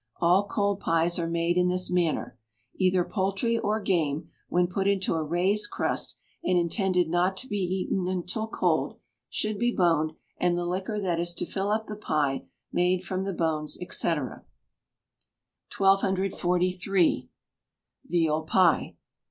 All 0.19 0.47
cold 0.47 0.79
pies 0.79 1.19
are 1.19 1.29
made 1.29 1.57
in 1.57 1.67
this 1.67 1.91
manner. 1.91 2.35
Either 2.73 3.03
poultry 3.03 3.59
or 3.59 3.79
game, 3.79 4.31
when 4.49 4.65
put 4.65 4.87
into 4.87 5.13
a 5.13 5.21
raised 5.23 5.69
crust 5.69 6.15
and 6.43 6.57
intended 6.57 7.07
not 7.07 7.37
to 7.37 7.45
be 7.47 7.57
eaten 7.57 8.07
until 8.07 8.47
cold, 8.47 8.99
should 9.29 9.59
be 9.59 9.71
boned, 9.71 10.13
and 10.39 10.57
the 10.57 10.65
liquor 10.65 10.99
that 10.99 11.19
is 11.19 11.35
to 11.35 11.45
fill 11.45 11.69
up 11.69 11.85
the 11.85 11.95
pie 11.95 12.45
made 12.71 13.03
from 13.03 13.25
the 13.25 13.31
bones, 13.31 13.75
&c. 13.79 14.07
1243. 15.77 17.29
Veal 18.07 18.41
Pie. 18.41 18.95